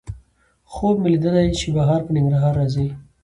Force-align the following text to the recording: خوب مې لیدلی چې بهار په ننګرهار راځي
خوب 0.71 0.95
مې 1.01 1.09
لیدلی 1.13 1.47
چې 1.59 1.67
بهار 1.75 1.99
په 2.05 2.11
ننګرهار 2.15 2.53
راځي 2.59 2.87